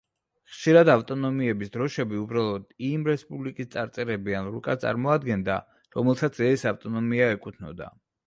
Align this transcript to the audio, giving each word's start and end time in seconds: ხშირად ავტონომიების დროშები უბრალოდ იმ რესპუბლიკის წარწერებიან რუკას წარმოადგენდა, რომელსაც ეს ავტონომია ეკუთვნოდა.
ხშირად 0.51 0.89
ავტონომიების 0.91 1.73
დროშები 1.75 2.17
უბრალოდ 2.21 2.63
იმ 2.87 3.03
რესპუბლიკის 3.09 3.69
წარწერებიან 3.77 4.49
რუკას 4.55 4.81
წარმოადგენდა, 4.85 5.59
რომელსაც 5.99 6.43
ეს 6.49 6.67
ავტონომია 6.75 7.29
ეკუთვნოდა. 7.37 7.93